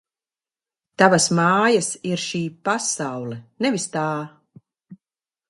[1.01, 4.09] Tavas mājas ir šī pasaule, nevis tā!